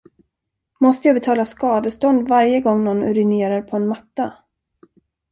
Måste 0.79 1.07
jag 1.07 1.15
betala 1.15 1.45
skadestånd 1.45 2.29
varje 2.29 2.61
gång 2.61 2.83
nån 2.83 3.03
urinerar 3.03 3.61
på 3.61 3.75
en 3.75 3.87
matta? 3.87 4.33